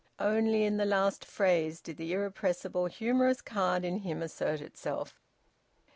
[0.17, 5.21] Only in the last phase did the irrepressible humorous card in him assert itself.